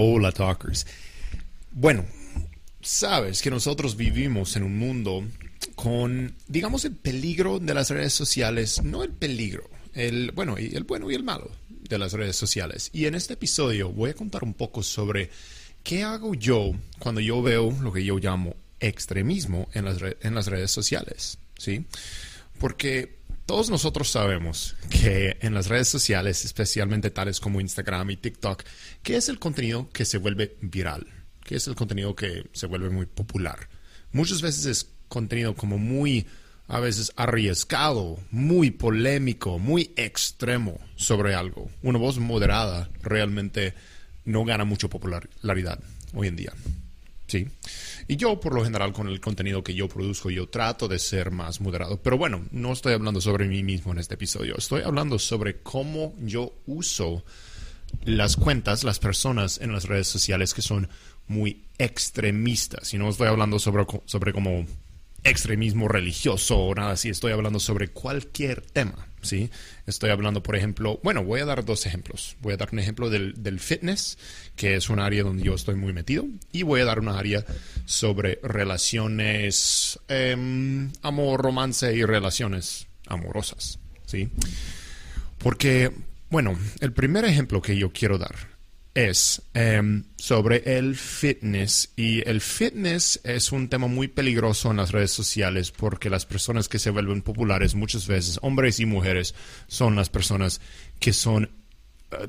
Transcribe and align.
Hola, 0.00 0.30
talkers. 0.30 0.86
Bueno, 1.72 2.06
sabes 2.80 3.42
que 3.42 3.50
nosotros 3.50 3.96
vivimos 3.96 4.54
en 4.54 4.62
un 4.62 4.78
mundo 4.78 5.26
con, 5.74 6.36
digamos, 6.46 6.84
el 6.84 6.94
peligro 6.94 7.58
de 7.58 7.74
las 7.74 7.90
redes 7.90 8.12
sociales, 8.12 8.80
no 8.84 9.02
el 9.02 9.10
peligro, 9.10 9.68
el 9.94 10.30
bueno, 10.30 10.56
y 10.56 10.72
el 10.76 10.84
bueno 10.84 11.10
y 11.10 11.16
el 11.16 11.24
malo 11.24 11.50
de 11.68 11.98
las 11.98 12.12
redes 12.12 12.36
sociales. 12.36 12.90
Y 12.92 13.06
en 13.06 13.16
este 13.16 13.34
episodio 13.34 13.90
voy 13.90 14.10
a 14.10 14.14
contar 14.14 14.44
un 14.44 14.54
poco 14.54 14.84
sobre 14.84 15.30
qué 15.82 16.04
hago 16.04 16.32
yo 16.34 16.74
cuando 17.00 17.20
yo 17.20 17.42
veo 17.42 17.76
lo 17.82 17.92
que 17.92 18.04
yo 18.04 18.18
llamo 18.18 18.54
extremismo 18.78 19.68
en 19.74 19.84
las, 19.84 19.98
en 20.20 20.32
las 20.32 20.46
redes 20.46 20.70
sociales, 20.70 21.38
¿sí? 21.56 21.86
Porque 22.60 23.17
todos 23.48 23.70
nosotros 23.70 24.10
sabemos 24.10 24.76
que 24.90 25.38
en 25.40 25.54
las 25.54 25.68
redes 25.68 25.88
sociales, 25.88 26.44
especialmente 26.44 27.08
tales 27.08 27.40
como 27.40 27.62
Instagram 27.62 28.10
y 28.10 28.18
TikTok, 28.18 28.62
¿qué 29.02 29.16
es 29.16 29.30
el 29.30 29.38
contenido 29.38 29.88
que 29.88 30.04
se 30.04 30.18
vuelve 30.18 30.58
viral? 30.60 31.06
¿Qué 31.44 31.56
es 31.56 31.66
el 31.66 31.74
contenido 31.74 32.14
que 32.14 32.44
se 32.52 32.66
vuelve 32.66 32.90
muy 32.90 33.06
popular? 33.06 33.70
Muchas 34.12 34.42
veces 34.42 34.66
es 34.66 34.90
contenido 35.08 35.54
como 35.54 35.78
muy, 35.78 36.26
a 36.66 36.78
veces 36.78 37.10
arriesgado, 37.16 38.18
muy 38.30 38.70
polémico, 38.70 39.58
muy 39.58 39.94
extremo 39.96 40.78
sobre 40.96 41.34
algo. 41.34 41.70
Una 41.82 41.98
voz 41.98 42.18
moderada 42.18 42.90
realmente 43.00 43.72
no 44.26 44.44
gana 44.44 44.66
mucha 44.66 44.88
popularidad 44.88 45.80
hoy 46.12 46.28
en 46.28 46.36
día. 46.36 46.52
Sí. 47.28 47.46
Y 48.08 48.16
yo, 48.16 48.40
por 48.40 48.54
lo 48.54 48.64
general, 48.64 48.92
con 48.92 49.06
el 49.06 49.20
contenido 49.20 49.62
que 49.62 49.74
yo 49.74 49.86
produzco, 49.86 50.30
yo 50.30 50.48
trato 50.48 50.88
de 50.88 50.98
ser 50.98 51.30
más 51.30 51.60
moderado. 51.60 52.02
Pero 52.02 52.16
bueno, 52.16 52.46
no 52.50 52.72
estoy 52.72 52.94
hablando 52.94 53.20
sobre 53.20 53.46
mí 53.46 53.62
mismo 53.62 53.92
en 53.92 53.98
este 53.98 54.14
episodio. 54.14 54.56
Estoy 54.56 54.82
hablando 54.82 55.18
sobre 55.18 55.60
cómo 55.60 56.14
yo 56.18 56.54
uso 56.66 57.24
las 58.04 58.36
cuentas, 58.36 58.82
las 58.82 58.98
personas 58.98 59.60
en 59.60 59.72
las 59.72 59.84
redes 59.84 60.08
sociales 60.08 60.54
que 60.54 60.62
son 60.62 60.88
muy 61.26 61.66
extremistas. 61.76 62.94
Y 62.94 62.98
no 62.98 63.10
estoy 63.10 63.28
hablando 63.28 63.58
sobre, 63.58 63.84
sobre 64.06 64.32
como 64.32 64.66
extremismo 65.24 65.88
religioso 65.88 66.58
o 66.58 66.74
nada 66.74 66.92
así. 66.92 67.08
Estoy 67.08 67.32
hablando 67.32 67.60
sobre 67.60 67.88
cualquier 67.88 68.60
tema. 68.60 69.08
¿sí? 69.22 69.50
Estoy 69.86 70.10
hablando, 70.10 70.42
por 70.42 70.56
ejemplo, 70.56 71.00
bueno, 71.02 71.24
voy 71.24 71.40
a 71.40 71.44
dar 71.44 71.64
dos 71.64 71.86
ejemplos. 71.86 72.36
Voy 72.40 72.54
a 72.54 72.56
dar 72.56 72.68
un 72.72 72.78
ejemplo 72.78 73.10
del, 73.10 73.60
fitness, 73.60 74.18
que 74.56 74.76
es 74.76 74.88
un 74.90 75.00
área 75.00 75.22
donde 75.22 75.42
yo 75.42 75.54
estoy 75.54 75.74
muy 75.74 75.92
metido, 75.92 76.26
y 76.52 76.62
voy 76.62 76.80
a 76.80 76.84
dar 76.84 77.00
una 77.00 77.18
área 77.18 77.44
sobre 77.84 78.38
relaciones, 78.42 79.98
em, 80.08 80.90
amor, 81.02 81.42
romance 81.42 81.94
y 81.94 82.04
relaciones 82.04 82.86
amorosas, 83.06 83.78
¿sí? 84.06 84.30
Porque, 85.38 85.92
bueno, 86.30 86.58
el 86.80 86.92
primer 86.92 87.24
ejemplo 87.24 87.62
que 87.62 87.76
yo 87.76 87.92
quiero 87.92 88.18
dar 88.18 88.57
es 88.94 89.42
em, 89.54 90.04
sobre 90.16 90.78
el 90.78 90.96
fitness. 90.96 91.90
Y 91.96 92.28
el 92.28 92.40
fitness 92.40 93.20
es 93.24 93.52
un 93.52 93.68
tema 93.68 93.86
muy 93.86 94.08
peligroso 94.08 94.70
en 94.70 94.78
las 94.78 94.92
redes 94.92 95.12
sociales 95.12 95.70
porque 95.70 96.10
las 96.10 96.26
personas 96.26 96.68
que 96.68 96.78
se 96.78 96.90
vuelven 96.90 97.22
populares 97.22 97.74
muchas 97.74 98.06
veces, 98.06 98.38
hombres 98.42 98.80
y 98.80 98.86
mujeres, 98.86 99.34
son 99.66 99.96
las 99.96 100.08
personas 100.10 100.60
que 100.98 101.12
son 101.12 101.50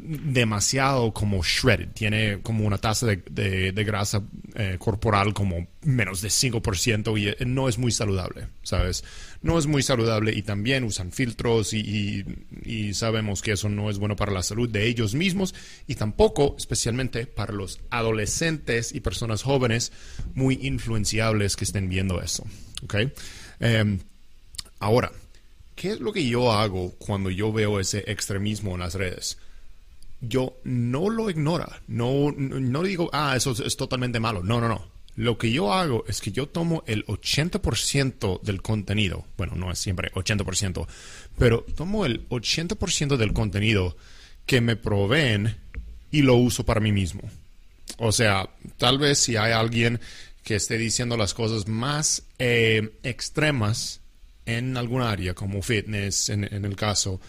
demasiado 0.01 1.13
como 1.13 1.41
shredded, 1.41 1.94
tiene 1.94 2.41
como 2.41 2.66
una 2.66 2.78
tasa 2.78 3.06
de, 3.07 3.72
grasa 3.85 4.22
eh, 4.56 4.75
corporal 4.78 5.34
como 5.34 5.67
menos 5.84 6.22
de 6.22 6.28
5% 6.28 7.17
y 7.17 7.29
eh, 7.29 7.38
no 7.45 7.69
es 7.69 7.78
muy 7.78 7.94
saludable, 7.94 8.47
¿sabes? 8.62 9.06
No 9.41 9.57
es 9.57 9.68
muy 9.68 9.81
saludable 9.81 10.34
y 10.34 10.41
también 10.41 10.84
usan 10.84 11.13
filtros 11.13 11.73
y, 11.73 12.25
sabemos 12.94 13.41
que 13.41 13.53
eso 13.53 13.69
no 13.69 13.89
es 13.89 14.00
bueno 14.00 14.18
para 14.18 14.34
la 14.34 14.44
salud 14.44 14.69
de 14.69 14.85
ellos 14.85 15.16
mismos 15.16 15.56
y 15.88 15.95
tampoco 15.95 16.56
especialmente 16.57 17.25
para 17.25 17.53
los 17.53 17.79
adolescentes 17.89 18.94
y 18.94 19.00
personas 19.00 19.44
jóvenes 19.44 19.94
muy 20.34 20.59
influenciables 20.62 21.56
que 21.56 21.63
estén 21.63 21.88
viendo 21.88 22.22
eso, 22.22 22.45
¿ok? 22.84 22.95
Em, 23.62 24.00
ahora, 24.79 25.12
¿qué 25.75 25.91
es 25.91 26.01
lo 26.01 26.12
que 26.12 26.28
yo 26.28 26.51
hago 26.51 26.91
cuando 26.97 27.29
yo 27.29 27.53
veo 27.53 27.79
ese 27.79 28.03
extremismo 28.07 28.73
en 28.73 28.81
las 28.81 28.95
redes? 28.95 29.38
Yo 30.22 30.59
no 30.63 31.09
lo 31.09 31.30
ignora. 31.30 31.81
No, 31.88 32.31
no 32.31 32.84
digo, 32.84 33.09
ah, 33.13 33.35
eso 33.35 33.52
es, 33.52 33.78
totalmente 33.78 34.19
malo. 34.19 34.44
No, 34.44 34.59
no, 34.59 34.68
no. 34.68 34.88
Lo 35.16 35.38
que 35.38 35.52
yo 35.52 35.74
hago 35.74 36.06
es 36.07 36.22
que 36.22 36.31
yo 36.31 36.47
tomo 36.47 36.84
el 36.88 37.06
80% 37.06 38.41
del 38.41 38.62
contenido. 38.62 39.25
Bueno, 39.38 39.56
no 39.56 39.72
es 39.72 39.80
siempre 39.80 40.12
80%, 40.13 40.88
pero 41.38 41.66
tomo 41.75 42.06
el 42.06 42.28
80% 42.30 43.18
del 43.18 43.34
contenido 43.34 43.97
que 44.46 44.62
me 44.62 44.75
proveen 44.75 45.57
y 46.12 46.22
lo 46.22 46.36
uso 46.36 46.66
para 46.66 46.80
mí 46.80 46.91
mismo. 46.91 47.22
O 47.97 48.12
sea, 48.12 48.50
tal 48.78 48.97
vez 48.97 49.18
si 49.19 49.36
hay 49.36 49.51
alguien 49.51 50.00
que 50.44 50.56
esté 50.56 50.78
diciendo 50.78 51.18
las 51.18 51.34
cosas 51.34 51.68
más 51.68 52.24
eh, 52.40 52.97
extremas 53.03 54.00
en 54.46 54.78
algún 54.78 55.01
área, 55.01 55.34
como 55.34 55.62
fitness 55.62 56.30
en 56.30 56.44
el 56.44 56.75
caso, 56.75 57.19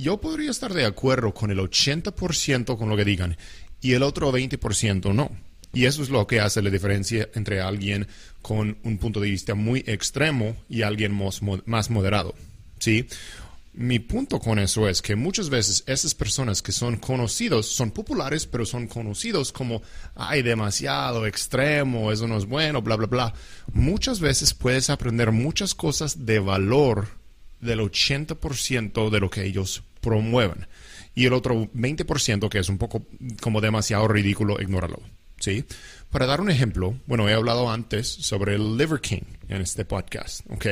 yo 0.00 0.20
podría 0.20 0.50
estar 0.50 0.72
de 0.72 0.86
acuerdo 0.86 1.34
con 1.34 1.50
el 1.50 1.58
80% 1.58 2.76
con 2.78 2.88
lo 2.88 2.96
que 2.96 3.04
digan 3.04 3.36
y 3.80 3.92
el 3.92 4.02
otro 4.02 4.32
20% 4.32 5.14
no. 5.14 5.30
Y 5.72 5.84
eso 5.84 6.02
es 6.02 6.10
lo 6.10 6.26
que 6.26 6.40
hace 6.40 6.62
la 6.62 6.70
diferencia 6.70 7.28
entre 7.34 7.60
alguien 7.60 8.08
con 8.42 8.78
un 8.82 8.98
punto 8.98 9.20
de 9.20 9.30
vista 9.30 9.54
muy 9.54 9.84
extremo 9.86 10.56
y 10.68 10.82
alguien 10.82 11.12
más, 11.66 11.90
moderado. 11.90 12.34
¿Sí? 12.80 13.06
Mi 13.72 14.00
punto 14.00 14.40
con 14.40 14.58
eso 14.58 14.88
es 14.88 15.00
que 15.00 15.14
muchas 15.14 15.48
veces 15.48 15.84
esas 15.86 16.14
personas 16.14 16.60
que 16.60 16.72
son 16.72 16.96
conocidos, 16.96 17.66
son 17.66 17.92
populares, 17.92 18.46
pero 18.46 18.66
son 18.66 18.88
conocidos 18.88 19.52
como, 19.52 19.80
ay, 20.16 20.42
demasiado 20.42 21.24
extremo, 21.24 22.10
eso 22.10 22.26
no 22.26 22.36
es 22.36 22.46
bueno, 22.46 22.82
bla, 22.82 22.96
bla, 22.96 23.06
bla. 23.06 23.34
Muchas 23.72 24.18
veces 24.18 24.54
puedes 24.54 24.90
aprender 24.90 25.30
muchas 25.30 25.76
cosas 25.76 26.26
de 26.26 26.40
valor 26.40 27.06
del 27.60 27.78
80% 27.78 29.08
de 29.08 29.20
lo 29.20 29.30
que 29.30 29.44
ellos 29.44 29.84
promuevan. 30.00 30.66
Y 31.14 31.26
el 31.26 31.32
otro 31.32 31.70
20%, 31.72 32.48
que 32.48 32.58
es 32.58 32.68
un 32.68 32.78
poco 32.78 33.06
como 33.40 33.60
demasiado 33.60 34.08
ridículo, 34.08 34.60
ignóralo. 34.60 35.00
¿sí? 35.40 35.64
Para 36.10 36.26
dar 36.26 36.40
un 36.40 36.50
ejemplo, 36.50 36.94
bueno, 37.06 37.28
he 37.28 37.34
hablado 37.34 37.70
antes 37.70 38.06
sobre 38.06 38.54
el 38.54 38.76
Liver 38.76 39.00
King 39.00 39.22
en 39.48 39.62
este 39.62 39.84
podcast, 39.84 40.42
¿ok? 40.50 40.66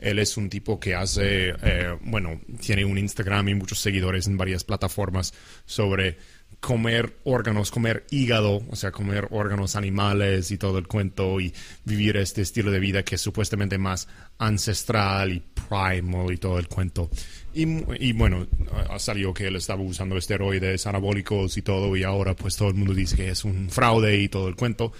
Él 0.00 0.18
es 0.18 0.36
un 0.36 0.50
tipo 0.50 0.78
que 0.78 0.94
hace, 0.94 1.50
eh, 1.62 1.96
bueno, 2.02 2.40
tiene 2.60 2.84
un 2.84 2.98
Instagram 2.98 3.48
y 3.48 3.54
muchos 3.54 3.78
seguidores 3.78 4.26
en 4.26 4.36
varias 4.36 4.64
plataformas 4.64 5.32
sobre 5.64 6.18
comer 6.60 7.18
órganos, 7.24 7.70
comer 7.70 8.06
hígado, 8.10 8.62
o 8.70 8.76
sea, 8.76 8.92
comer 8.92 9.28
órganos 9.30 9.74
animales 9.76 10.50
y 10.50 10.58
todo 10.58 10.78
el 10.78 10.86
cuento 10.86 11.40
y 11.40 11.52
vivir 11.84 12.16
este 12.16 12.42
estilo 12.42 12.70
de 12.70 12.78
vida 12.78 13.02
que 13.02 13.16
es 13.16 13.20
supuestamente 13.20 13.78
más 13.78 14.08
ancestral 14.38 15.32
y 15.32 15.40
primal 15.40 16.32
y 16.32 16.36
todo 16.36 16.58
el 16.58 16.68
cuento. 16.68 17.10
Y, 17.54 18.12
bueno, 18.12 18.46
ha 18.88 18.98
salido 18.98 19.34
que 19.34 19.46
él 19.46 19.56
estaba 19.56 19.82
usando 19.82 20.16
esteroides 20.16 20.86
anabólicos 20.86 21.56
y 21.58 21.62
todo, 21.62 21.94
y 21.96 22.02
ahora 22.02 22.34
pues 22.34 22.56
todo 22.56 22.68
el 22.68 22.74
mundo 22.74 22.94
dice 22.94 23.16
que 23.16 23.28
es 23.28 23.44
un 23.44 23.68
fraude 23.68 24.20
y 24.20 24.28
todo 24.28 24.48
el 24.48 24.56
cuento. 24.56 24.92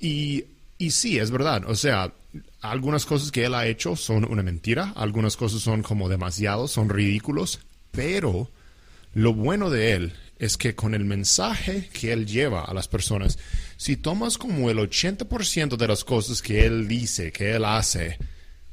Y, 0.00 0.44
y 0.78 0.90
sí, 0.90 1.18
es 1.18 1.30
verdad. 1.30 1.64
O 1.68 1.74
sea, 1.74 2.12
algunas 2.60 3.04
cosas 3.04 3.30
que 3.30 3.44
él 3.44 3.54
ha 3.54 3.66
hecho 3.66 3.96
son 3.96 4.24
una 4.24 4.42
mentira, 4.42 4.92
algunas 4.96 5.36
cosas 5.36 5.60
son 5.60 5.82
como 5.82 6.08
demasiado, 6.08 6.66
son 6.68 6.88
ridículos, 6.88 7.60
pero 7.90 8.50
lo 9.14 9.34
bueno 9.34 9.70
de 9.70 9.92
él 9.92 10.12
es 10.38 10.56
que 10.56 10.74
con 10.74 10.94
el 10.94 11.04
mensaje 11.04 11.88
que 11.92 12.12
él 12.12 12.26
lleva 12.26 12.64
a 12.64 12.74
las 12.74 12.88
personas, 12.88 13.38
si 13.76 13.96
tomas 13.96 14.38
como 14.38 14.70
el 14.70 14.78
80% 14.78 15.76
de 15.76 15.88
las 15.88 16.04
cosas 16.04 16.42
que 16.42 16.66
él 16.66 16.88
dice, 16.88 17.32
que 17.32 17.52
él 17.52 17.64
hace, 17.64 18.18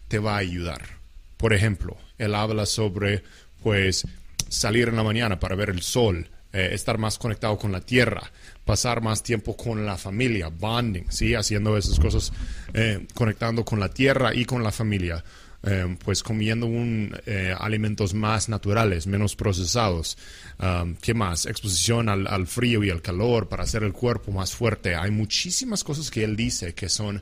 te 0.07 0.19
va 0.19 0.35
a 0.35 0.39
ayudar. 0.39 1.02
Por 1.43 1.51
ejemplo, 1.51 1.97
él 2.17 2.35
habla 2.35 2.65
sobre, 2.65 3.21
pues, 3.61 4.07
salir 4.47 4.87
en 4.87 4.95
la 4.95 5.03
mañana 5.03 5.41
para 5.41 5.57
ver 5.57 5.69
el 5.71 5.81
sol, 5.81 6.29
eh, 6.53 6.69
estar 6.71 6.97
más 6.97 7.17
conectado 7.17 7.57
con 7.57 7.73
la 7.73 7.81
tierra, 7.81 8.31
pasar 8.63 9.01
más 9.01 9.23
tiempo 9.23 9.57
con 9.57 9.85
la 9.85 9.97
familia, 9.97 10.47
bonding, 10.47 11.03
¿sí? 11.09 11.35
Haciendo 11.35 11.75
esas 11.75 11.99
cosas, 11.99 12.31
eh, 12.73 13.05
conectando 13.13 13.65
con 13.65 13.77
la 13.81 13.89
tierra 13.89 14.33
y 14.33 14.45
con 14.45 14.63
la 14.63 14.71
familia. 14.71 15.21
eh, 15.65 15.97
pues 16.03 16.23
comiendo 16.23 16.65
un, 16.65 17.13
alimentos 17.57 18.13
más 18.13 18.47
naturales, 18.47 19.07
menos 19.07 19.35
procesados. 19.35 20.17
Um, 20.59 20.95
¿Qué 20.95 21.13
más? 21.13 21.45
Exposición 21.45 22.09
al, 22.09 22.47
frío 22.47 22.83
y 22.83 22.89
al 22.89 23.01
calor 23.01 23.47
para 23.49 23.63
hacer 23.63 23.83
el 23.83 23.93
cuerpo 23.93 24.31
más 24.31 24.53
fuerte. 24.53 24.95
Hay 24.95 25.11
muchísimas 25.11 25.83
cosas 25.83 26.11
que 26.11 26.23
él 26.23 26.35
dice 26.35 26.73
que 26.73 26.89
son 26.89 27.21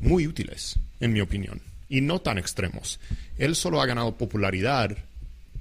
muy 0.00 0.26
útiles, 0.26 0.80
en 0.98 1.12
mi 1.12 1.20
opinión, 1.20 1.60
y 1.88 2.00
no 2.00 2.20
tan 2.20 2.38
extremos. 2.38 2.98
Él 3.38 3.56
solo 3.56 3.80
ha 3.80 3.86
ganado 3.86 4.16
popularidad 4.16 4.96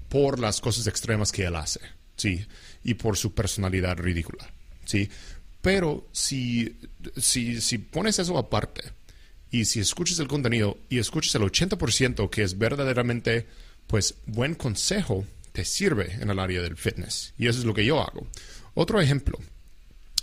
por 0.09 0.39
las 0.39 0.61
cosas 0.61 0.87
extremas 0.87 1.31
que 1.31 1.45
él 1.45 1.55
hace, 1.55 1.81
¿sí? 2.15 2.45
Y 2.83 2.95
por 2.95 3.17
su 3.17 3.33
personalidad 3.33 3.97
ridícula, 3.97 4.49
¿sí? 4.85 5.09
Pero 5.61 6.07
si, 6.11 6.77
si, 7.17 7.59
si 7.59 7.77
pones 7.79 8.19
eso 8.19 8.37
aparte 8.37 8.83
y 9.49 9.65
si 9.65 9.79
escuchas 9.79 10.19
el 10.19 10.27
contenido 10.27 10.77
y 10.89 10.99
escuchas 10.99 11.35
el 11.35 11.41
80% 11.41 12.29
que 12.29 12.43
es 12.43 12.57
verdaderamente, 12.57 13.47
pues, 13.87 14.15
buen 14.25 14.55
consejo, 14.55 15.25
te 15.51 15.65
sirve 15.65 16.11
en 16.19 16.29
el 16.29 16.39
área 16.39 16.61
del 16.61 16.75
fitness. 16.75 17.33
Y 17.37 17.47
eso 17.47 17.59
es 17.59 17.65
lo 17.65 17.73
que 17.73 17.85
yo 17.85 18.01
hago. 18.01 18.27
Otro 18.73 18.99
ejemplo. 19.01 19.39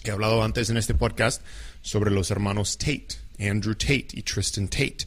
He 0.04 0.10
hablado 0.10 0.42
antes 0.42 0.68
en 0.68 0.76
este 0.76 0.94
podcast 0.94 1.42
sobre 1.80 2.10
los 2.10 2.30
hermanos 2.30 2.76
Tate, 2.76 3.08
Andrew 3.38 3.74
Tate 3.74 4.08
y 4.12 4.22
Tristan 4.22 4.68
Tate. 4.68 5.06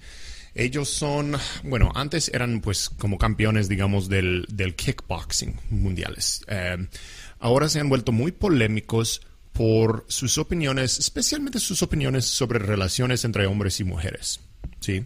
Ellos 0.56 0.90
son, 0.90 1.36
bueno, 1.64 1.92
antes 1.96 2.32
eran 2.34 2.62
pues 2.62 2.90
como 2.90 3.18
campeones, 3.18 3.68
digamos, 3.68 4.08
del, 4.08 4.46
del 4.50 4.76
kickboxing 4.76 5.60
mundiales. 5.70 6.44
Eh, 6.48 6.88
ahora 7.40 7.68
se 7.68 7.82
han 7.82 7.90
vuelto 7.90 8.14
muy 8.14 8.32
polémicos 8.32 9.22
por 9.52 10.06
sus 10.08 10.38
opiniones, 10.38 10.98
especialmente 10.98 11.60
sus 11.60 11.82
opiniones 11.82 12.26
sobre 12.26 12.60
relaciones 12.60 13.26
entre 13.26 13.48
hombres 13.48 13.82
y 13.82 13.84
mujeres. 13.84 14.40
Sí. 14.86 15.04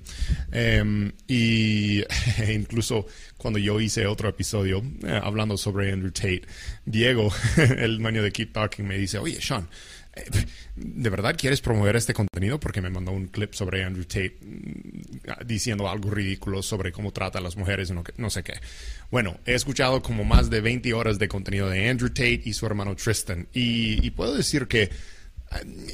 Em, 0.52 1.14
y 1.26 2.04
incluso 2.54 3.06
cuando 3.38 3.60
yo 3.60 3.80
hice 3.80 4.08
otro 4.08 4.28
episodio 4.28 4.84
eh, 5.04 5.22
hablando 5.24 5.56
sobre 5.56 5.94
Andrew 5.94 6.12
Tate, 6.12 6.42
Diego, 6.86 7.32
el 7.78 7.98
dueño 8.00 8.22
de 8.22 8.30
Keep 8.34 8.52
Talking, 8.52 8.86
me 8.86 8.98
dice, 8.98 9.20
oye, 9.20 9.40
Sean, 9.40 9.70
¿de 10.76 11.10
verdad 11.10 11.34
quieres 11.38 11.62
promover 11.62 11.96
este 11.96 12.14
contenido? 12.14 12.60
Porque 12.60 12.82
me 12.82 12.90
mandó 12.90 13.14
un 13.14 13.28
clip 13.28 13.54
sobre 13.54 13.86
Andrew 13.86 14.04
Tate 14.04 14.38
mm, 14.42 15.48
diciendo 15.48 15.88
algo 15.88 16.12
ridículo 16.12 16.62
sobre 16.62 16.92
cómo 16.92 17.14
trata 17.14 17.40
a 17.40 17.42
las 17.42 17.56
mujeres 17.56 17.90
y 17.90 17.94
no, 17.94 18.04
no, 18.18 18.30
sé 18.30 18.44
qué. 18.44 18.56
Bueno, 19.12 19.40
he 19.46 19.54
escuchado 19.54 20.02
como 20.02 20.26
más 20.26 20.50
de 20.50 20.60
20 20.60 20.94
horas 20.94 21.20
de 21.20 21.30
contenido 21.30 21.70
de 21.70 21.88
Andrew 21.88 22.10
Tate 22.10 22.42
y 22.44 22.52
su 22.52 22.66
hermano 22.66 22.98
Tristan. 22.98 23.48
Y, 23.54 24.10
puedo 24.12 24.36
decir 24.36 24.68
que, 24.68 24.84
eh, 24.84 24.90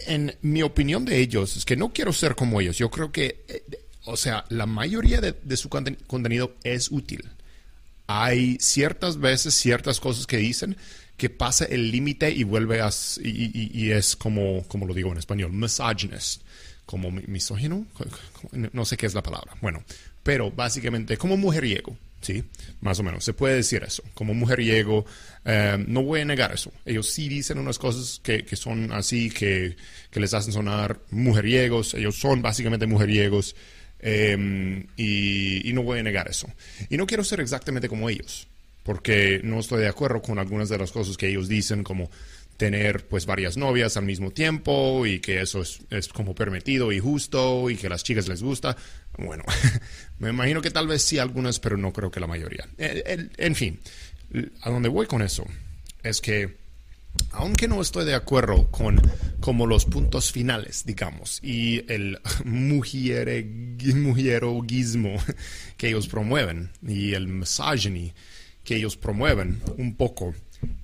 en 0.08 0.36
mi 0.42 0.62
opinión 0.62 1.06
de 1.06 1.20
ellos, 1.20 1.56
es 1.58 1.66
que 1.66 1.76
no 1.76 1.94
quiero 1.94 2.14
ser 2.14 2.36
como 2.36 2.62
ellos. 2.62 2.78
Yo 2.78 2.90
creo 2.90 3.12
que, 3.12 3.46
eh, 3.48 3.64
o 4.06 4.18
sea, 4.18 4.46
la 4.50 4.66
mayoría 4.66 5.22
de, 5.22 5.58
su 5.58 5.70
contenido 5.70 6.56
es 6.64 6.92
útil. 6.92 7.30
Hay 8.08 8.58
ciertas 8.60 9.20
veces, 9.20 9.54
ciertas 9.54 10.00
cosas 10.00 10.28
que 10.28 10.38
dicen 10.38 10.78
que 11.18 11.30
pasa 11.30 11.66
el 11.66 11.92
límite 11.92 12.30
y 12.32 12.44
vuelve 12.44 12.82
a... 12.82 12.90
Y, 13.24 13.92
es 13.92 14.16
como, 14.16 14.64
como 14.68 14.86
lo 14.86 14.94
digo 14.94 15.12
en 15.12 15.18
español, 15.18 15.54
misogynist, 15.54 16.42
como 16.86 17.10
misógino, 17.10 17.88
no 18.74 18.86
sé 18.86 18.98
qué 18.98 19.06
es 19.06 19.14
la 19.14 19.24
palabra. 19.24 19.54
Bueno, 19.62 19.84
pero 20.24 20.52
básicamente 20.52 21.18
como 21.18 21.38
mujeriego, 21.38 21.98
¿sí? 22.26 22.44
Más 22.82 23.00
o 23.00 23.04
menos, 23.04 23.24
se 23.24 23.34
puede 23.34 23.56
decir 23.56 23.84
eso. 23.84 24.04
Como 24.16 24.34
mujeriego, 24.34 25.06
eh, 25.46 25.78
no 25.88 26.02
voy 26.02 26.22
a 26.22 26.26
negar 26.26 26.52
eso. 26.52 26.72
Ellos 26.86 27.08
sí 27.08 27.30
dicen 27.30 27.60
unas 27.60 27.78
cosas 27.78 28.20
que, 28.24 28.44
que 28.44 28.56
son 28.56 28.92
así, 28.92 29.30
que, 29.30 29.76
que, 30.10 30.20
les 30.20 30.34
hacen 30.34 30.52
sonar 30.52 31.00
mujeriegos. 31.12 31.94
Ellos 31.94 32.16
son 32.16 32.42
básicamente 32.42 32.88
mujeriegos. 32.88 33.56
Eh, 34.00 34.86
y, 34.98 35.70
y 35.70 35.74
no 35.74 35.84
voy 35.84 36.00
a 36.00 36.04
negar 36.04 36.28
eso. 36.28 36.48
Y 36.90 36.98
no 36.98 37.06
quiero 37.06 37.24
ser 37.24 37.40
exactamente 37.42 37.88
como 37.88 38.10
ellos 38.10 38.48
porque 38.84 39.42
no 39.44 39.60
estoy 39.60 39.82
de 39.82 39.88
acuerdo 39.88 40.22
con 40.22 40.38
algunas 40.38 40.70
de 40.70 40.78
las 40.78 40.92
cosas 40.92 41.18
que 41.18 41.28
ellos 41.28 41.48
dicen, 41.48 41.84
como 41.84 42.12
tener 42.58 43.08
pues 43.08 43.26
varias 43.26 43.58
novias 43.58 43.98
al 43.98 44.06
mismo 44.06 44.32
tiempo 44.32 45.06
y 45.06 45.20
que 45.20 45.42
eso 45.42 45.62
es, 45.62 46.08
como 46.10 46.36
permitido 46.36 46.92
y 46.92 47.00
justo 47.00 47.70
y 47.70 47.76
que 47.76 47.88
a 47.88 47.90
las 47.90 48.04
chicas 48.04 48.28
les 48.28 48.42
gusta. 48.42 48.76
Bueno, 49.18 49.44
me 50.20 50.30
imagino 50.30 50.62
que 50.62 50.72
tal 50.72 50.88
vez 50.88 51.02
sí 51.02 51.20
algunas, 51.20 51.60
pero 51.60 51.78
no 51.78 51.94
creo 51.94 52.12
que 52.12 52.20
la 52.20 52.28
mayoría. 52.28 52.68
En 52.78 53.56
fin, 53.56 53.80
a 54.62 54.70
donde 54.70 54.90
voy 54.90 55.08
con 55.08 55.22
eso 55.22 55.46
es 56.04 56.22
que 56.22 56.66
aunque 57.32 57.68
no 57.68 57.82
estoy 57.82 58.06
de 58.06 58.14
acuerdo 58.14 58.70
con 58.72 59.02
como 59.40 59.66
los 59.68 59.86
puntos 59.86 60.32
finales, 60.32 60.84
digamos, 60.86 61.40
y 61.44 61.84
el 61.92 62.20
mujieroguismo 62.46 65.16
que 65.78 65.90
ellos 65.90 66.08
promueven 66.08 66.72
y 66.86 67.14
el 67.14 67.28
misogyny 67.28 68.14
que 68.64 68.78
ellos 68.78 68.98
promueven 68.98 69.62
un 69.78 69.96
poco, 69.96 70.34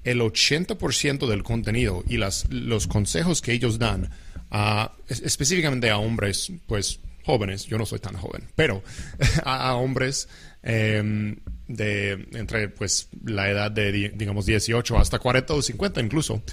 el 0.03 0.21
80% 0.21 1.27
del 1.27 1.43
contenido 1.43 2.03
y 2.07 2.17
las, 2.17 2.47
los 2.49 2.87
consejos 2.87 3.41
que 3.41 3.53
ellos 3.53 3.79
dan, 3.79 4.09
específicamente 5.07 5.89
a 5.89 5.97
hombres, 5.97 6.51
pues 6.67 6.99
jóvenes, 7.23 7.65
yo 7.65 7.77
no 7.77 7.85
soy 7.85 7.99
tan 7.99 8.15
joven, 8.15 8.43
pero 8.55 8.83
a, 9.43 9.75
hombres 9.75 10.27
em, 10.63 11.37
de 11.67 12.27
entre 12.33 12.69
pues 12.69 13.09
la 13.23 13.49
edad 13.49 13.71
de 13.71 14.11
digamos 14.15 14.45
18 14.45 14.97
hasta 14.97 15.19
40 15.19 15.53
o 15.53 15.61
50 15.61 16.01
incluso, 16.01 16.43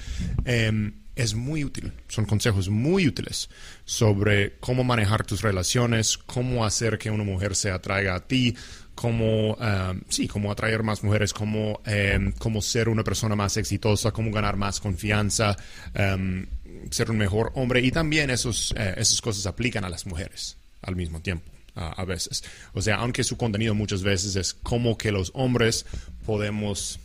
em, 0.45 0.93
es 1.19 1.35
muy 1.35 1.65
útil. 1.65 1.93
Son 2.07 2.25
consejos 2.27 2.69
muy 2.69 3.09
útiles 3.09 3.51
sobre 3.85 4.57
cómo 4.61 4.85
manejar 4.85 5.27
tus 5.27 5.43
relaciones, 5.43 6.17
cómo 6.17 6.65
hacer 6.65 6.97
que 6.97 7.11
una 7.11 7.25
mujer 7.25 7.57
se 7.57 7.73
atraiga 7.73 8.15
a 8.15 8.27
ti, 8.27 8.55
cómo, 8.99 9.55
um, 9.55 10.01
sí, 10.09 10.27
cómo 10.27 10.51
atraer 10.51 10.83
más 10.83 11.05
mujeres, 11.05 11.33
cómo, 11.33 11.81
um, 11.87 12.61
ser 12.61 12.89
una 12.89 13.05
persona 13.05 13.37
más 13.37 13.57
exitosa, 13.57 14.11
cómo 14.11 14.33
ganar 14.33 14.57
más 14.57 14.81
confianza, 14.81 15.57
um, 15.95 16.45
ser 16.91 17.09
un 17.13 17.17
mejor 17.17 17.53
hombre. 17.55 17.81
Y 17.81 17.93
también 17.93 18.29
esos, 18.31 18.73
uh, 18.73 18.99
esas 18.99 19.21
cosas 19.21 19.47
aplican 19.47 19.85
a 19.85 19.89
las 19.89 20.05
mujeres 20.05 20.57
al 20.83 20.97
mismo 20.97 21.21
tiempo. 21.21 21.53
Uh, 21.77 21.95
a 21.97 22.05
veces. 22.05 22.43
O 22.73 22.83
sea, 22.83 22.97
aunque 22.97 23.23
su 23.23 23.37
contenido 23.37 23.73
muchas 23.73 24.03
veces 24.03 24.35
es 24.35 24.53
cómo 24.53 24.99
que 24.99 25.13
los 25.13 25.31
hombres 25.35 25.87
podemos 26.27 26.99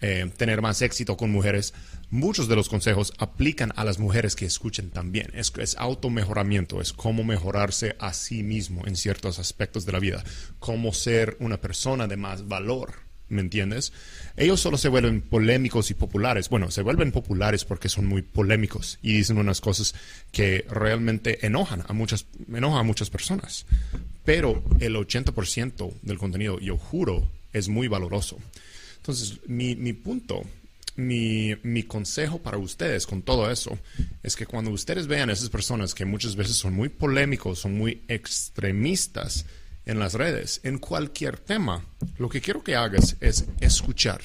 eh, 0.00 0.30
tener 0.36 0.62
más 0.62 0.82
éxito 0.82 1.16
con 1.16 1.30
mujeres, 1.30 1.74
muchos 2.10 2.48
de 2.48 2.56
los 2.56 2.68
consejos 2.68 3.12
aplican 3.18 3.72
a 3.76 3.84
las 3.84 3.98
mujeres 3.98 4.36
que 4.36 4.46
escuchen 4.46 4.90
también. 4.90 5.30
Es, 5.34 5.52
es 5.58 5.76
automejoramiento, 5.76 6.80
es 6.80 6.92
cómo 6.92 7.24
mejorarse 7.24 7.96
a 7.98 8.12
sí 8.12 8.42
mismo 8.42 8.86
en 8.86 8.96
ciertos 8.96 9.38
aspectos 9.38 9.86
de 9.86 9.92
la 9.92 9.98
vida, 9.98 10.24
cómo 10.58 10.92
ser 10.92 11.36
una 11.40 11.60
persona 11.60 12.06
de 12.06 12.16
más 12.16 12.48
valor. 12.48 13.08
¿Me 13.30 13.42
entiendes? 13.42 13.92
Ellos 14.38 14.58
solo 14.58 14.78
se 14.78 14.88
vuelven 14.88 15.20
polémicos 15.20 15.90
y 15.90 15.94
populares. 15.94 16.48
Bueno, 16.48 16.70
se 16.70 16.80
vuelven 16.80 17.12
populares 17.12 17.66
porque 17.66 17.90
son 17.90 18.06
muy 18.06 18.22
polémicos 18.22 18.98
y 19.02 19.12
dicen 19.12 19.36
unas 19.36 19.60
cosas 19.60 19.94
que 20.32 20.64
realmente 20.70 21.44
enojan 21.46 21.84
a 21.86 21.92
muchas, 21.92 22.24
enojan 22.50 22.78
a 22.78 22.84
muchas 22.84 23.10
personas. 23.10 23.66
Pero 24.24 24.62
el 24.80 24.96
80% 24.96 25.92
del 26.00 26.18
contenido, 26.18 26.58
yo 26.58 26.78
juro, 26.78 27.30
es 27.52 27.68
muy 27.68 27.86
valoroso. 27.86 28.38
Entonces, 28.98 29.38
mi, 29.46 29.74
mi 29.74 29.92
punto 29.92 30.42
mi, 30.96 31.54
mi, 31.62 31.84
consejo 31.84 32.42
para 32.42 32.58
ustedes 32.58 33.06
con 33.06 33.22
todo 33.22 33.50
eso 33.50 33.78
es 34.22 34.34
que 34.34 34.46
cuando 34.46 34.72
ustedes 34.72 35.06
vean 35.06 35.30
a 35.30 35.32
esas 35.32 35.48
personas 35.48 35.94
que 35.94 36.04
muchas 36.04 36.34
veces 36.34 36.56
son 36.56 36.74
muy 36.74 36.88
polémicos, 36.88 37.60
son 37.60 37.78
muy 37.78 38.02
extremistas 38.08 39.46
en 39.86 39.98
las 39.98 40.14
redes, 40.14 40.60
en 40.64 40.78
cualquier 40.78 41.38
tema, 41.38 41.84
lo 42.18 42.28
que 42.28 42.40
quiero 42.40 42.62
que 42.62 42.76
hagas 42.76 43.16
es 43.20 43.46
escuchar. 43.60 44.20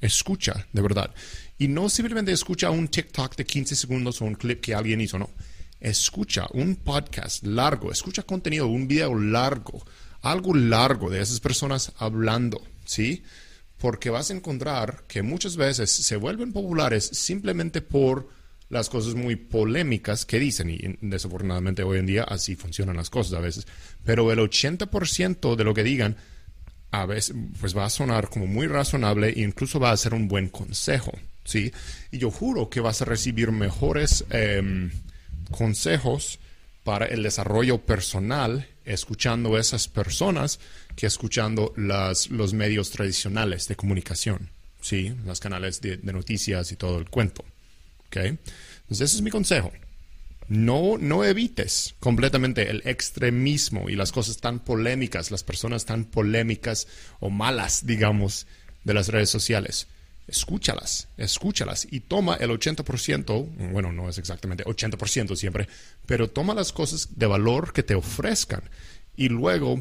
Escucha, 0.00 0.66
de 0.72 0.82
verdad. 0.82 1.14
Y 1.58 1.68
no 1.68 1.88
simplemente 1.88 2.32
escucha 2.32 2.70
un 2.70 2.88
TikTok 2.88 3.34
de 3.34 3.46
15 3.46 3.76
segundos 3.76 4.20
o 4.20 4.26
un 4.26 4.34
clip 4.34 4.60
que 4.60 4.74
alguien 4.74 5.00
hizo, 5.00 5.18
no. 5.18 5.30
Escucha 5.80 6.46
un 6.52 6.76
podcast 6.76 7.44
largo, 7.44 7.90
escucha 7.90 8.24
contenido, 8.24 8.66
un 8.66 8.86
video 8.86 9.18
largo, 9.18 9.82
algo 10.20 10.54
largo 10.54 11.08
de 11.08 11.22
esas 11.22 11.40
personas 11.40 11.92
hablando, 11.96 12.62
¿sí? 12.84 13.22
Porque 13.78 14.10
vas 14.10 14.30
a 14.30 14.34
encontrar 14.34 15.04
que 15.08 15.22
muchas 15.22 15.56
veces 15.56 15.90
se 15.90 16.16
vuelven 16.16 16.52
populares 16.52 17.04
simplemente 17.04 17.82
por 17.82 18.28
las 18.68 18.88
cosas 18.88 19.14
muy 19.14 19.36
polémicas 19.36 20.24
que 20.24 20.38
dicen 20.38 20.70
y 20.70 20.80
desafortunadamente 21.00 21.82
hoy 21.82 21.98
en 21.98 22.06
día 22.06 22.24
así 22.24 22.56
funcionan 22.56 22.96
las 22.96 23.10
cosas 23.10 23.34
a 23.34 23.40
veces, 23.40 23.66
pero 24.04 24.30
el 24.32 24.38
80% 24.38 25.54
de 25.54 25.64
lo 25.64 25.74
que 25.74 25.84
digan 25.84 26.16
a 26.90 27.06
veces 27.06 27.36
pues 27.60 27.76
va 27.76 27.84
a 27.84 27.90
sonar 27.90 28.28
como 28.28 28.46
muy 28.46 28.66
razonable 28.66 29.28
e 29.28 29.42
incluso 29.42 29.78
va 29.78 29.90
a 29.90 29.96
ser 29.96 30.14
un 30.14 30.28
buen 30.28 30.48
consejo, 30.48 31.12
¿sí? 31.44 31.72
Y 32.10 32.18
yo 32.18 32.30
juro 32.30 32.70
que 32.70 32.80
vas 32.80 33.02
a 33.02 33.04
recibir 33.04 33.52
mejores 33.52 34.24
em, 34.30 34.90
consejos 35.50 36.38
para 36.82 37.06
el 37.06 37.22
desarrollo 37.22 37.78
personal 37.78 38.66
escuchando 38.86 39.58
esas 39.58 39.88
personas 39.88 40.58
que 40.94 41.06
escuchando 41.06 41.74
las, 41.76 42.30
los 42.30 42.54
medios 42.54 42.90
tradicionales 42.90 43.68
de 43.68 43.76
comunicación, 43.76 44.48
¿sí? 44.80 45.14
Los 45.26 45.40
canales 45.40 45.80
de, 45.80 45.98
noticias 45.98 46.72
y 46.72 46.76
todo 46.76 46.98
el 46.98 47.10
cuento, 47.10 47.44
¿ok? 48.06 48.16
Entonces 48.16 49.10
ese 49.10 49.16
es 49.16 49.22
mi 49.22 49.30
consejo. 49.30 49.72
no, 50.48 50.96
no 50.98 51.24
evites 51.24 51.96
completamente 51.98 52.70
el 52.70 52.82
extremismo 52.84 53.90
y 53.90 53.96
las 53.96 54.12
cosas 54.12 54.38
tan 54.38 54.60
polémicas, 54.60 55.32
las 55.32 55.42
personas 55.42 55.84
tan 55.84 56.04
polémicas 56.04 56.86
o 57.18 57.30
malas, 57.30 57.84
digamos, 57.84 58.46
de 58.84 58.94
las 58.94 59.08
redes 59.08 59.28
sociales. 59.28 59.88
Escúchalas, 60.28 61.08
escúchalas 61.16 61.86
y 61.90 62.00
toma 62.00 62.34
el 62.34 62.50
80%, 62.50 63.70
bueno, 63.70 63.92
no 63.92 64.08
es 64.08 64.18
exactamente 64.18 64.64
80% 64.64 65.36
siempre, 65.36 65.68
pero 66.04 66.28
toma 66.28 66.52
las 66.52 66.72
cosas 66.72 67.16
de 67.16 67.26
valor 67.26 67.72
que 67.72 67.84
te 67.84 67.94
ofrezcan 67.94 68.62
y 69.16 69.28
luego 69.28 69.80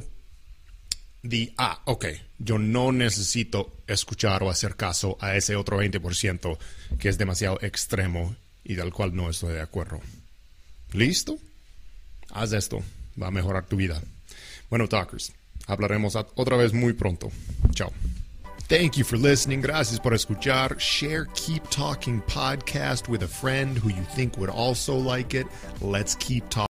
di, 1.23 1.51
ah, 1.57 1.81
ok, 1.85 2.05
yo 2.37 2.59
no 2.59 2.91
necesito 2.91 3.73
escuchar 3.87 4.43
o 4.43 4.51
hacer 4.51 4.75
caso 4.75 5.17
a 5.19 5.35
ese 5.35 5.55
otro 5.55 5.81
20% 5.81 6.57
que 6.99 7.09
es 7.09 7.17
demasiado 7.17 7.57
extremo 7.61 8.35
y 8.63 8.75
del 8.75 8.93
cual 8.93 9.15
no 9.15 9.29
estoy 9.29 9.53
de 9.53 9.61
acuerdo. 9.61 9.99
¿Listo? 10.93 11.37
Haz 12.31 12.53
esto, 12.53 12.83
va 13.21 13.27
a 13.27 13.31
mejorar 13.31 13.65
tu 13.65 13.75
vida. 13.75 14.01
Bueno, 14.69 14.87
talkers, 14.87 15.33
hablaremos 15.67 16.15
otra 16.15 16.57
vez 16.57 16.73
muy 16.73 16.93
pronto. 16.93 17.31
Chao. 17.73 17.91
Thank 18.67 18.98
you 18.98 19.03
for 19.03 19.15
listening. 19.15 19.62
Gracias 19.62 20.00
por 20.00 20.13
escuchar. 20.13 20.79
Share 20.79 21.27
Keep 21.36 21.69
Talking 21.69 22.19
podcast 22.24 23.07
with 23.07 23.22
a 23.22 23.27
friend 23.27 23.77
who 23.77 23.89
you 23.89 24.01
think 24.01 24.39
would 24.39 24.50
also 24.50 24.95
like 24.95 25.36
it. 25.36 25.45
Let's 25.81 26.15
keep 26.15 26.50
talking. 26.50 26.63